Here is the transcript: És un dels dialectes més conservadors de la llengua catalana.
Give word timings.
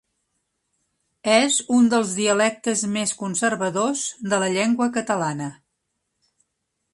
És 1.33 1.57
un 1.79 1.89
dels 1.93 2.13
dialectes 2.19 2.81
més 2.95 3.13
conservadors 3.19 4.07
de 4.33 4.41
la 4.45 4.49
llengua 4.57 4.89
catalana. 4.97 5.53